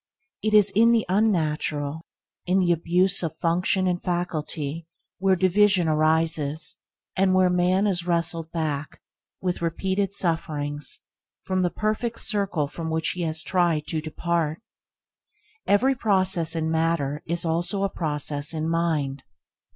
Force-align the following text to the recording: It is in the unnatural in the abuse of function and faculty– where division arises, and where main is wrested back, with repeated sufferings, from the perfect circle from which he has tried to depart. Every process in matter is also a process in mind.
It 0.41 0.55
is 0.55 0.71
in 0.71 0.93
the 0.93 1.05
unnatural 1.09 2.07
in 2.47 2.57
the 2.57 2.71
abuse 2.71 3.21
of 3.21 3.37
function 3.37 3.85
and 3.85 4.01
faculty– 4.01 4.87
where 5.19 5.35
division 5.35 5.87
arises, 5.87 6.79
and 7.15 7.35
where 7.35 7.51
main 7.51 7.85
is 7.85 8.07
wrested 8.07 8.49
back, 8.51 8.99
with 9.41 9.61
repeated 9.61 10.11
sufferings, 10.11 11.01
from 11.43 11.61
the 11.61 11.69
perfect 11.69 12.19
circle 12.21 12.67
from 12.67 12.89
which 12.89 13.09
he 13.11 13.21
has 13.21 13.43
tried 13.43 13.85
to 13.89 14.01
depart. 14.01 14.59
Every 15.67 15.93
process 15.93 16.55
in 16.55 16.71
matter 16.71 17.21
is 17.27 17.45
also 17.45 17.83
a 17.83 17.87
process 17.87 18.55
in 18.55 18.67
mind. 18.67 19.21